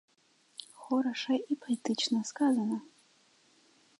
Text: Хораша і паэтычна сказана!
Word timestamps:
Хораша 0.85 1.35
і 1.55 1.59
паэтычна 1.65 2.19
сказана! 2.31 2.77